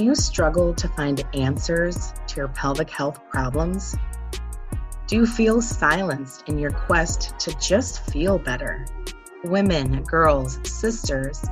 [0.00, 3.94] Do you struggle to find answers to your pelvic health problems?
[5.06, 8.86] Do you feel silenced in your quest to just feel better?
[9.44, 11.44] Women, girls, sisters,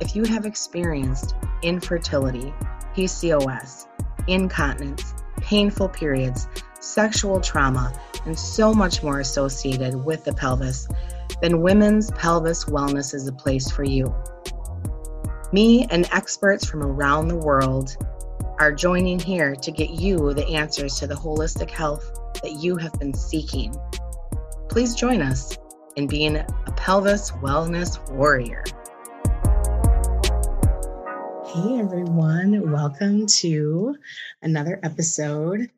[0.00, 2.52] if you have experienced infertility,
[2.96, 3.86] PCOS,
[4.26, 6.48] incontinence, painful periods,
[6.80, 7.92] sexual trauma,
[8.26, 10.88] and so much more associated with the pelvis,
[11.40, 14.12] then Women's Pelvis Wellness is a place for you.
[15.54, 17.94] Me and experts from around the world
[18.58, 22.10] are joining here to get you the answers to the holistic health
[22.42, 23.74] that you have been seeking.
[24.70, 25.58] Please join us
[25.96, 28.64] in being a pelvis wellness warrior.
[31.44, 33.94] Hey everyone, welcome to
[34.40, 35.68] another episode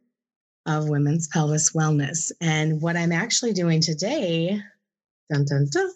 [0.67, 2.31] of Women's Pelvis Wellness.
[2.41, 4.63] And what I'm actually doing today,
[5.33, 5.91] dun dun dun,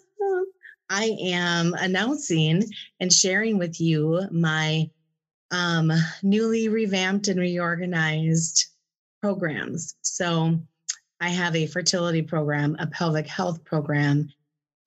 [0.89, 2.63] I am announcing
[2.99, 4.89] and sharing with you my
[5.51, 5.91] um,
[6.23, 8.67] newly revamped and reorganized
[9.21, 9.95] programs.
[10.01, 10.59] So
[11.21, 14.29] I have a fertility program, a pelvic health program,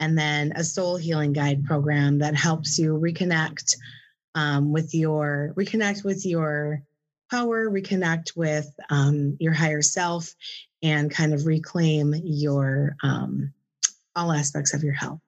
[0.01, 3.77] and then a soul healing guide program that helps you reconnect
[4.35, 6.83] um, with your reconnect with your
[7.31, 10.35] power, reconnect with um, your higher self,
[10.83, 13.53] and kind of reclaim your um,
[14.17, 15.21] all aspects of your health.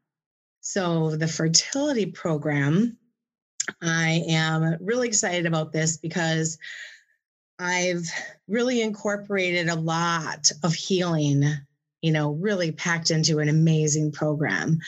[0.66, 2.96] So, the fertility program,
[3.82, 6.56] I am really excited about this because
[7.58, 8.08] I've
[8.48, 11.44] really incorporated a lot of healing,
[12.00, 14.80] you know, really packed into an amazing program.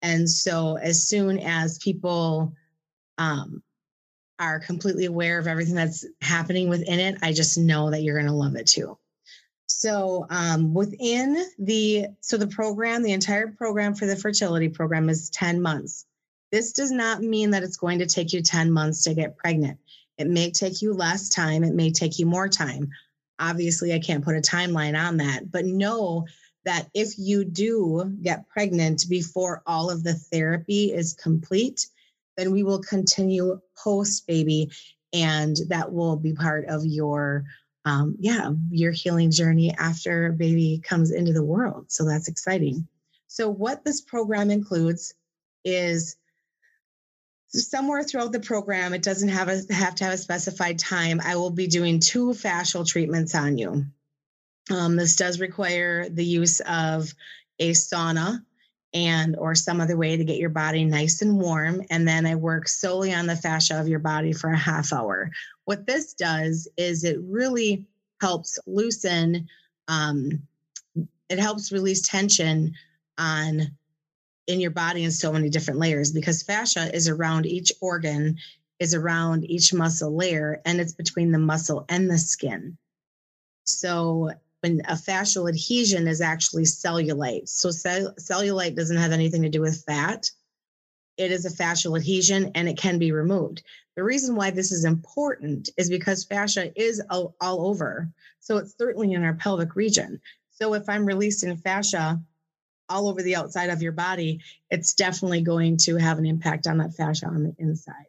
[0.00, 2.54] And so, as soon as people
[3.18, 3.62] um,
[4.38, 8.30] are completely aware of everything that's happening within it, I just know that you're going
[8.30, 8.96] to love it too.
[9.78, 15.30] So um, within the so the program, the entire program for the fertility program is
[15.30, 16.04] 10 months.
[16.50, 19.78] This does not mean that it's going to take you 10 months to get pregnant.
[20.16, 22.90] It may take you less time, it may take you more time.
[23.38, 26.26] Obviously, I can't put a timeline on that, but know
[26.64, 31.86] that if you do get pregnant before all of the therapy is complete,
[32.36, 34.72] then we will continue post baby
[35.12, 37.44] and that will be part of your
[37.84, 41.86] um, yeah, your healing journey after baby comes into the world.
[41.88, 42.86] So that's exciting.
[43.28, 45.14] So, what this program includes
[45.64, 46.16] is
[47.48, 51.20] somewhere throughout the program, it doesn't have a have to have a specified time.
[51.22, 53.84] I will be doing two fascial treatments on you.
[54.70, 57.12] Um, this does require the use of
[57.58, 58.42] a sauna
[58.94, 62.34] and or some other way to get your body nice and warm and then i
[62.34, 65.30] work solely on the fascia of your body for a half hour
[65.68, 67.84] what this does is it really
[68.22, 69.46] helps loosen
[69.86, 70.40] um,
[71.28, 72.72] it helps release tension
[73.18, 73.70] on
[74.46, 78.38] in your body in so many different layers because fascia is around each organ
[78.78, 82.78] is around each muscle layer and it's between the muscle and the skin.
[83.66, 84.30] So
[84.60, 87.46] when a fascial adhesion is actually cellulite.
[87.46, 90.30] So cell- cellulite doesn't have anything to do with fat
[91.18, 93.62] it is a fascial adhesion and it can be removed
[93.98, 98.08] the reason why this is important is because fascia is all, all over.
[98.38, 100.20] So it's certainly in our pelvic region.
[100.50, 102.20] So if I'm releasing fascia
[102.88, 104.38] all over the outside of your body,
[104.70, 108.06] it's definitely going to have an impact on that fascia on the inside.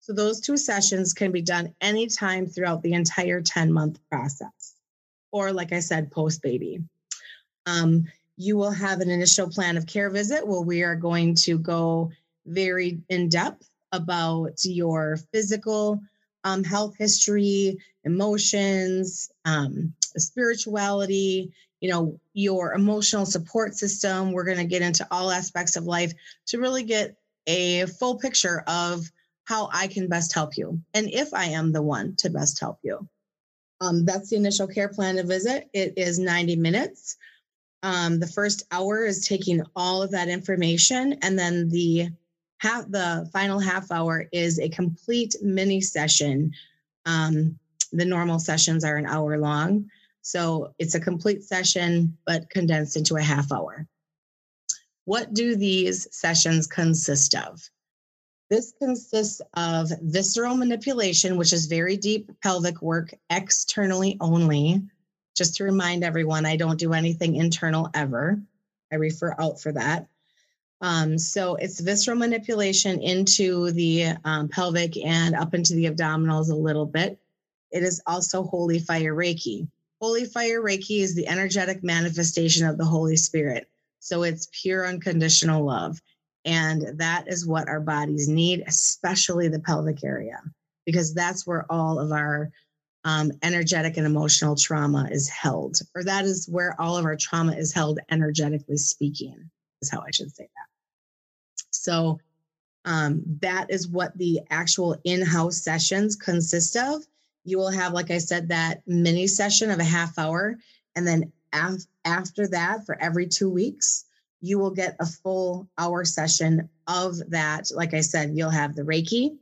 [0.00, 4.74] So those two sessions can be done anytime throughout the entire 10 month process,
[5.32, 6.82] or like I said, post baby.
[7.66, 8.06] Um,
[8.38, 12.10] you will have an initial plan of care visit where we are going to go
[12.46, 16.00] very in depth about your physical
[16.44, 24.32] um, health history, emotions, um, spirituality, you know, your emotional support system.
[24.32, 26.12] We're going to get into all aspects of life
[26.46, 29.10] to really get a full picture of
[29.44, 32.78] how I can best help you and if I am the one to best help
[32.82, 33.08] you.
[33.80, 35.68] Um, that's the initial care plan to visit.
[35.72, 37.16] It is 90 minutes.
[37.82, 42.08] Um, the first hour is taking all of that information, and then the
[42.58, 46.52] half the final half hour is a complete mini session.
[47.04, 47.58] Um,
[47.92, 49.90] the normal sessions are an hour long.
[50.22, 53.86] So it's a complete session, but condensed into a half hour.
[55.04, 57.62] What do these sessions consist of?
[58.50, 64.82] This consists of visceral manipulation, which is very deep pelvic work, externally only.
[65.36, 68.40] Just to remind everyone, I don't do anything internal ever.
[68.92, 70.08] I refer out for that.
[70.80, 76.54] Um, so it's visceral manipulation into the um, pelvic and up into the abdominals a
[76.54, 77.18] little bit.
[77.72, 79.68] It is also holy fire Reiki.
[80.00, 83.68] Holy fire Reiki is the energetic manifestation of the Holy Spirit.
[84.00, 86.00] So it's pure unconditional love.
[86.44, 90.40] And that is what our bodies need, especially the pelvic area.
[90.86, 92.50] because that's where all of our
[93.04, 97.52] um, energetic and emotional trauma is held, or that is where all of our trauma
[97.52, 99.50] is held, energetically speaking,
[99.82, 101.64] is how I should say that.
[101.70, 102.18] So,
[102.84, 107.02] um, that is what the actual in house sessions consist of.
[107.44, 110.56] You will have, like I said, that mini session of a half hour.
[110.94, 114.04] And then af- after that, for every two weeks,
[114.40, 117.70] you will get a full hour session of that.
[117.74, 119.36] Like I said, you'll have the Reiki,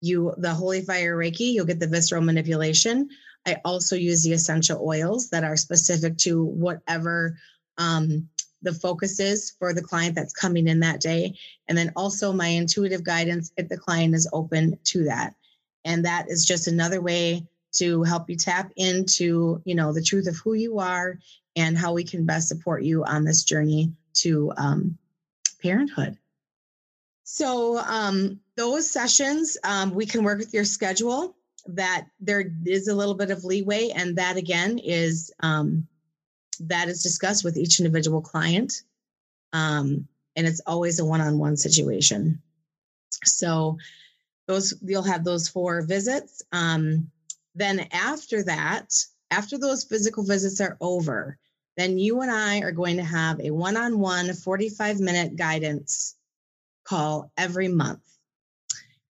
[0.00, 3.08] you the holy fire reiki you'll get the visceral manipulation
[3.46, 7.36] i also use the essential oils that are specific to whatever
[7.78, 8.28] um,
[8.62, 11.34] the focus is for the client that's coming in that day
[11.68, 15.34] and then also my intuitive guidance if the client is open to that
[15.84, 20.26] and that is just another way to help you tap into you know the truth
[20.26, 21.18] of who you are
[21.56, 24.98] and how we can best support you on this journey to um,
[25.62, 26.16] parenthood
[27.32, 31.36] so um, those sessions, um, we can work with your schedule.
[31.68, 35.86] That there is a little bit of leeway, and that again is um,
[36.60, 38.82] that is discussed with each individual client,
[39.52, 42.40] um, and it's always a one-on-one situation.
[43.24, 43.78] So
[44.46, 46.42] those you'll have those four visits.
[46.52, 47.10] Um,
[47.54, 48.92] then after that,
[49.30, 51.38] after those physical visits are over,
[51.76, 56.16] then you and I are going to have a one-on-one 45 minute guidance
[56.84, 58.02] call every month.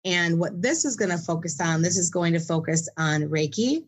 [0.03, 3.85] And what this is going to focus on, this is going to focus on Reiki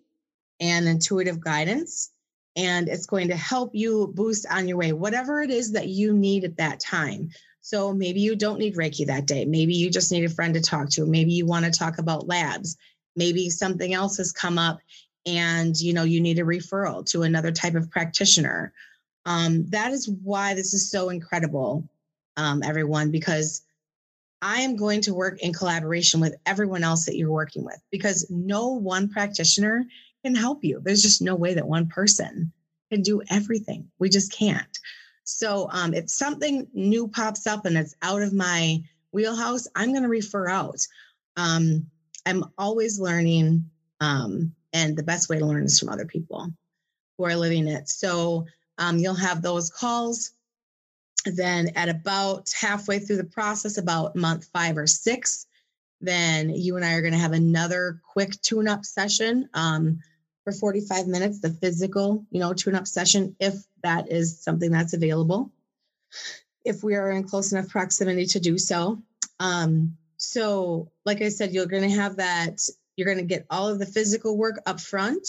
[0.60, 2.12] and intuitive guidance.
[2.58, 6.12] And it's going to help you boost on your way, whatever it is that you
[6.12, 7.30] need at that time.
[7.62, 9.46] So maybe you don't need Reiki that day.
[9.46, 11.06] Maybe you just need a friend to talk to.
[11.06, 12.76] Maybe you want to talk about labs.
[13.16, 14.80] Maybe something else has come up
[15.28, 18.74] and you know you need a referral to another type of practitioner.
[19.26, 21.88] Um, that is why this is so incredible,
[22.38, 23.62] um, everyone, because
[24.42, 28.26] I am going to work in collaboration with everyone else that you're working with because
[28.30, 29.86] no one practitioner
[30.24, 30.82] can help you.
[30.84, 32.52] There's just no way that one person
[32.92, 33.90] can do everything.
[34.00, 34.78] We just can't.
[35.24, 38.82] So um, if something new pops up and it's out of my
[39.12, 40.80] wheelhouse, I'm going to refer out.
[41.36, 41.86] Um,
[42.26, 43.70] I'm always learning,
[44.00, 46.52] um, and the best way to learn is from other people
[47.18, 47.90] who are living it.
[47.90, 48.46] So
[48.78, 50.32] um, you'll have those calls
[51.26, 55.46] then at about halfway through the process, about month five or six,
[56.02, 60.00] then you and I are going to have another quick tune up session um,
[60.44, 64.94] for 45 minutes, the physical, you know, tune up session, if that is something that's
[64.94, 65.52] available,
[66.64, 69.02] if we are in close enough proximity to do so.
[69.40, 72.62] Um, so, like I said, you're going to have that,
[72.96, 75.28] you're going to get all of the physical work up front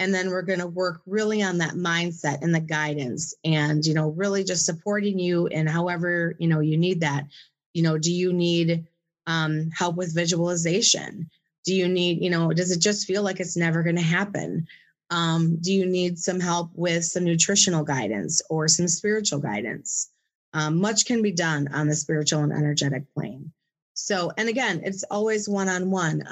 [0.00, 3.94] and then we're going to work really on that mindset and the guidance and you
[3.94, 7.26] know really just supporting you in however you know you need that
[7.74, 8.86] you know do you need
[9.26, 11.30] um, help with visualization?
[11.64, 14.66] Do you need you know does it just feel like it's never going to happen?
[15.10, 20.08] Um, do you need some help with some nutritional guidance or some spiritual guidance?
[20.52, 23.52] Um, much can be done on the spiritual and energetic plane.
[23.94, 26.22] So, and again, it's always one on one.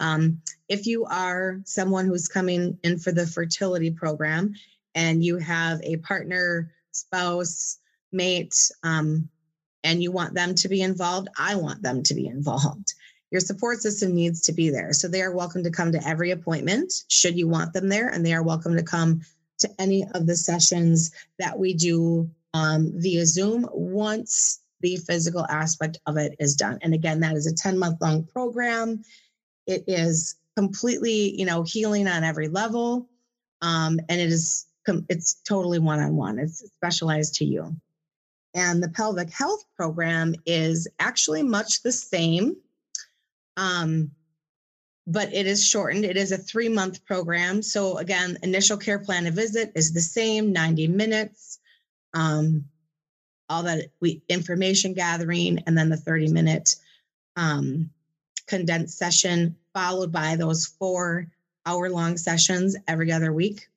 [0.68, 4.54] If you are someone who's coming in for the fertility program
[4.94, 7.78] and you have a partner, spouse,
[8.12, 9.28] mate, um,
[9.88, 12.92] and you want them to be involved, I want them to be involved.
[13.30, 14.92] Your support system needs to be there.
[14.92, 18.24] So they are welcome to come to every appointment should you want them there, and
[18.24, 19.22] they are welcome to come
[19.60, 25.98] to any of the sessions that we do um, via Zoom once the physical aspect
[26.06, 26.78] of it is done.
[26.82, 29.02] And again, that is a 10 month long program.
[29.66, 33.08] It is completely, you know, healing on every level.
[33.62, 34.66] Um, and it is,
[35.08, 37.74] it's totally one on one, it's specialized to you.
[38.58, 42.56] And the pelvic health program is actually much the same.
[43.56, 44.10] Um,
[45.06, 46.04] but it is shortened.
[46.04, 47.62] It is a three month program.
[47.62, 51.60] So, again, initial care plan a visit is the same 90 minutes.
[52.14, 52.64] Um,
[53.48, 56.74] all that we information gathering and then the 30 minute
[57.36, 57.90] um,
[58.48, 61.28] condensed session followed by those four
[61.64, 63.68] hour long sessions every other week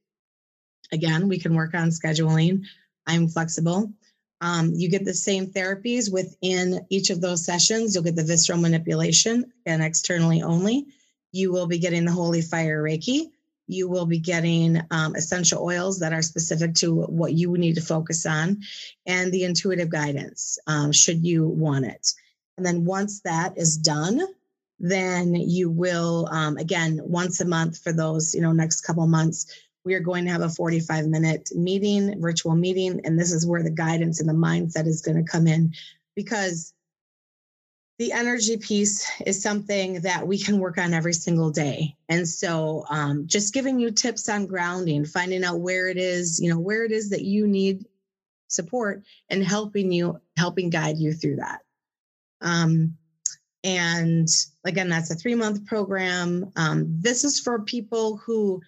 [0.91, 2.65] again we can work on scheduling
[3.07, 3.93] i'm flexible
[4.41, 7.93] um, you get the same therapies within each of those sessions.
[7.93, 10.87] You'll get the visceral manipulation and externally only.
[11.31, 13.29] You will be getting the holy fire reiki.
[13.67, 17.81] You will be getting um, essential oils that are specific to what you need to
[17.81, 18.61] focus on
[19.05, 22.13] and the intuitive guidance um, should you want it.
[22.57, 24.21] And then once that is done,
[24.81, 29.45] then you will um, again once a month for those you know next couple months
[29.83, 33.63] we are going to have a 45 minute meeting virtual meeting and this is where
[33.63, 35.73] the guidance and the mindset is going to come in
[36.15, 36.73] because
[38.01, 41.95] the energy piece is something that we can work on every single day.
[42.09, 46.49] And so, um, just giving you tips on grounding, finding out where it is, you
[46.49, 47.85] know, where it is that you need
[48.47, 51.59] support and helping you, helping guide you through that.
[52.41, 52.97] Um,
[53.63, 54.27] and
[54.65, 56.51] again, that's a three month program.
[56.55, 58.63] Um, this is for people who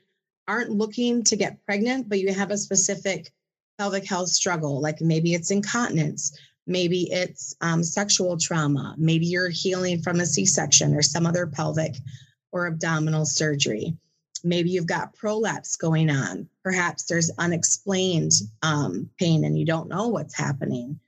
[0.47, 3.31] aren't looking to get pregnant, but you have a specific
[3.77, 10.01] pelvic health struggle, like maybe it's incontinence, maybe it's um, sexual trauma, maybe you're healing
[10.01, 11.95] from a C section or some other pelvic
[12.51, 13.95] or abdominal surgery.
[14.43, 16.49] Maybe you've got prolapse going on.
[16.63, 20.99] Perhaps there's unexplained um, pain and you don't know what's happening.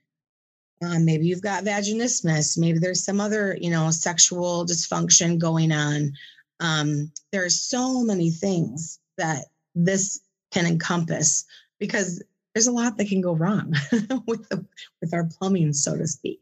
[0.82, 2.58] Um, maybe you've got vaginismus.
[2.58, 6.12] Maybe there's some other, you know, sexual dysfunction going on.
[6.60, 10.20] Um, there are so many things that this
[10.52, 11.44] can encompass
[11.78, 12.22] because
[12.54, 13.74] there's a lot that can go wrong
[14.26, 14.64] with the,
[15.00, 16.40] with our plumbing, so to speak.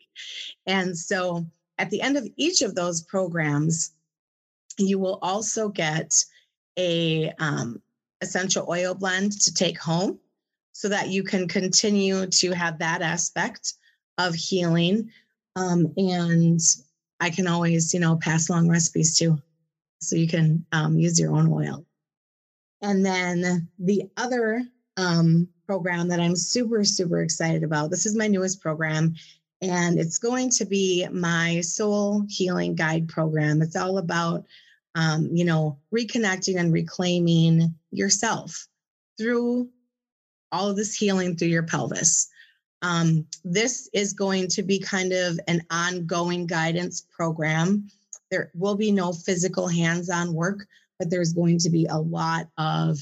[0.66, 3.90] And so, at the end of each of those programs,
[4.78, 6.24] you will also get
[6.78, 7.82] a um,
[8.20, 10.20] essential oil blend to take home,
[10.72, 13.74] so that you can continue to have that aspect
[14.18, 15.10] of healing.
[15.56, 16.60] Um, and
[17.20, 19.40] I can always, you know, pass along recipes too,
[20.00, 21.84] so you can um, use your own oil.
[22.84, 24.62] And then the other
[24.98, 27.90] um, program that I'm super, super excited about.
[27.90, 29.14] This is my newest program,
[29.62, 33.62] and it's going to be my soul healing guide program.
[33.62, 34.44] It's all about,
[34.96, 38.68] um, you know, reconnecting and reclaiming yourself
[39.16, 39.70] through
[40.52, 42.28] all of this healing through your pelvis.
[42.82, 47.88] Um, this is going to be kind of an ongoing guidance program.
[48.30, 50.66] There will be no physical hands on work,
[50.98, 52.98] but there's going to be a lot of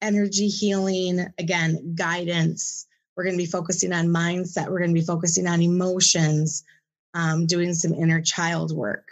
[0.00, 2.86] energy healing, again, guidance.
[3.16, 4.68] We're going to be focusing on mindset.
[4.68, 6.64] We're going to be focusing on emotions,
[7.14, 9.08] um, doing some inner child work,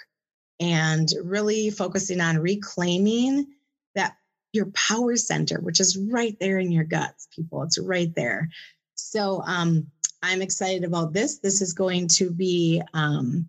[0.59, 3.47] and really focusing on reclaiming
[3.95, 4.17] that
[4.53, 7.63] your power center, which is right there in your guts, people.
[7.63, 8.49] It's right there.
[8.95, 9.87] So um,
[10.23, 11.39] I'm excited about this.
[11.39, 13.49] This is going to be um,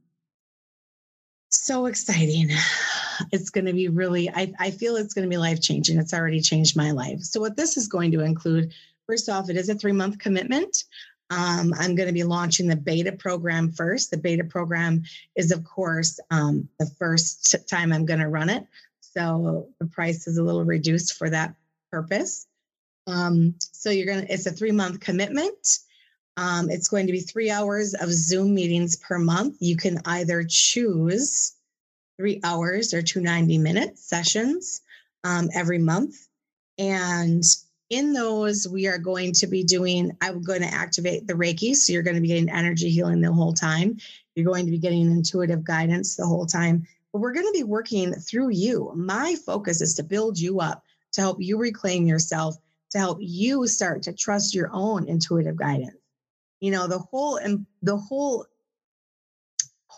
[1.49, 2.49] so exciting
[3.31, 5.97] it's going to be really, I, I feel it's going to be life changing.
[5.97, 7.21] It's already changed my life.
[7.21, 8.73] So, what this is going to include,
[9.07, 10.83] first off, it is a three month commitment.
[11.29, 14.11] Um, I'm going to be launching the beta program first.
[14.11, 15.03] The beta program
[15.35, 18.67] is, of course, um, the first time I'm going to run it.
[18.99, 21.55] So the price is a little reduced for that
[21.89, 22.47] purpose.
[23.07, 25.79] Um, so you're going to, it's a three month commitment.
[26.37, 29.57] Um, it's going to be three hours of Zoom meetings per month.
[29.59, 31.53] You can either choose
[32.17, 34.81] three hours or two 90 minute sessions
[35.23, 36.15] um, every month.
[36.77, 37.43] And
[37.89, 41.75] in those, we are going to be doing, I'm going to activate the Reiki.
[41.75, 43.97] So you're going to be getting energy healing the whole time.
[44.35, 46.87] You're going to be getting intuitive guidance the whole time.
[47.11, 48.93] But we're going to be working through you.
[48.95, 52.55] My focus is to build you up, to help you reclaim yourself,
[52.91, 55.97] to help you start to trust your own intuitive guidance.
[56.61, 58.45] You know, the whole and the whole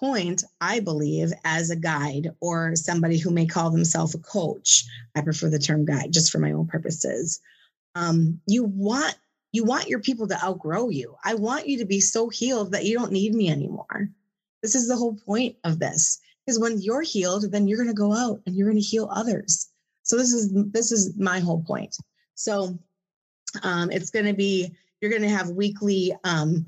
[0.04, 4.84] point, I believe, as a guide or somebody who may call themselves a coach.
[5.16, 7.40] I prefer the term guide just for my own purposes.
[7.96, 9.16] Um, you want
[9.54, 11.16] you want your people to outgrow you.
[11.24, 14.10] I want you to be so healed that you don't need me anymore.
[14.62, 16.20] This is the whole point of this.
[16.46, 19.08] Because when you're healed, then you're going to go out and you're going to heal
[19.10, 19.70] others.
[20.02, 21.96] So this is this is my whole point.
[22.36, 22.78] So
[23.62, 26.66] um, it's going to be you're going to have weekly um,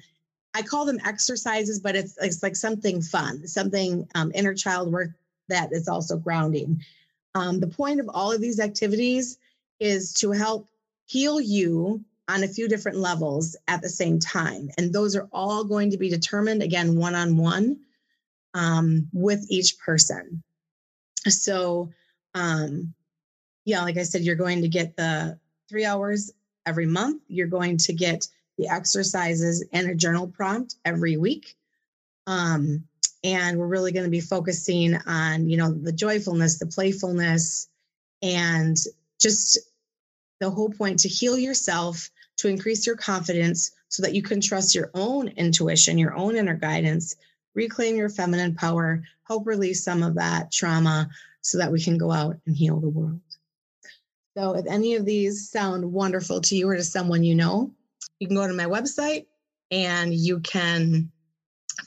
[0.55, 5.09] I call them exercises, but it's, it's like something fun, something um, inner child work
[5.49, 6.81] that is also grounding.
[7.35, 9.37] Um, the point of all of these activities
[9.81, 10.69] is to help
[11.07, 14.69] heal you on a few different levels at the same time.
[14.77, 17.81] And those are all going to be determined again one on one
[19.13, 20.41] with each person.
[21.27, 21.91] So,
[22.33, 22.93] um,
[23.65, 26.31] yeah, like I said, you're going to get the three hours
[26.65, 27.23] every month.
[27.27, 31.55] You're going to get the exercises and a journal prompt every week.
[32.27, 32.85] Um,
[33.23, 37.67] and we're really going to be focusing on, you know, the joyfulness, the playfulness,
[38.21, 38.77] and
[39.19, 39.59] just
[40.39, 44.75] the whole point to heal yourself, to increase your confidence so that you can trust
[44.75, 47.15] your own intuition, your own inner guidance,
[47.53, 51.09] reclaim your feminine power, help release some of that trauma
[51.41, 53.21] so that we can go out and heal the world.
[54.37, 57.71] So, if any of these sound wonderful to you or to someone you know,
[58.19, 59.25] you can go to my website
[59.71, 61.11] and you can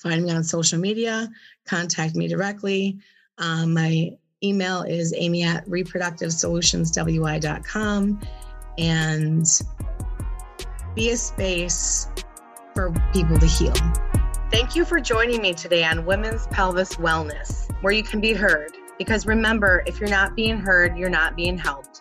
[0.00, 1.28] find me on social media,
[1.66, 2.98] contact me directly.
[3.38, 8.20] Um, my email is amy at reproductivesolutionswi.com
[8.78, 9.46] and
[10.94, 12.08] be a space
[12.74, 13.74] for people to heal.
[14.50, 18.72] Thank you for joining me today on Women's Pelvis Wellness, where you can be heard.
[18.98, 21.97] Because remember, if you're not being heard, you're not being helped.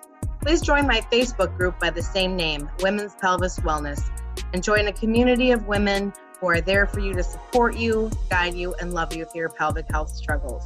[0.48, 4.10] Please join my Facebook group by the same name, Women's Pelvis Wellness,
[4.54, 8.54] and join a community of women who are there for you to support you, guide
[8.54, 10.66] you, and love you through your pelvic health struggles.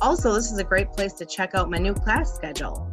[0.00, 2.88] Also, this is a great place to check out my new class schedule.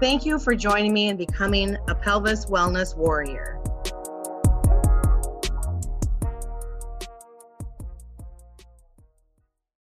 [0.00, 3.60] Thank you for joining me and becoming a pelvis wellness warrior.